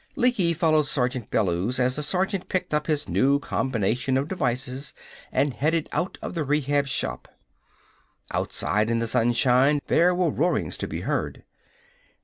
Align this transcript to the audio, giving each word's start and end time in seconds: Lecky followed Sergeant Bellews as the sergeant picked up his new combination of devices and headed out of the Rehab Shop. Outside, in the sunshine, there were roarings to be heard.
Lecky 0.15 0.51
followed 0.53 0.87
Sergeant 0.87 1.29
Bellews 1.29 1.79
as 1.79 1.95
the 1.95 2.01
sergeant 2.01 2.49
picked 2.49 2.73
up 2.73 2.87
his 2.87 3.07
new 3.07 3.37
combination 3.37 4.17
of 4.17 4.27
devices 4.27 4.95
and 5.31 5.53
headed 5.53 5.87
out 5.91 6.17
of 6.23 6.33
the 6.33 6.43
Rehab 6.43 6.87
Shop. 6.87 7.27
Outside, 8.31 8.89
in 8.89 8.97
the 8.97 9.05
sunshine, 9.05 9.79
there 9.89 10.15
were 10.15 10.31
roarings 10.31 10.75
to 10.77 10.87
be 10.87 11.01
heard. 11.01 11.43